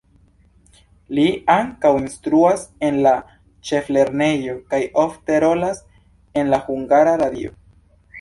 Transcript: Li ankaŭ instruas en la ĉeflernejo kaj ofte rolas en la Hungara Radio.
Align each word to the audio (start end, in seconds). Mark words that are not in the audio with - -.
Li 1.17 1.25
ankaŭ 1.55 1.91
instruas 2.03 2.63
en 2.87 2.97
la 3.07 3.11
ĉeflernejo 3.71 4.55
kaj 4.73 4.79
ofte 5.03 5.37
rolas 5.45 5.83
en 6.43 6.51
la 6.55 6.61
Hungara 6.71 7.15
Radio. 7.25 7.53